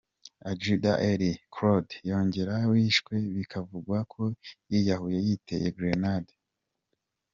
[0.49, 4.21] Adjudant Eddy Claude Nyongera wishwe bikavugwa ko
[4.71, 6.33] yiyahuye yiteye Gerenade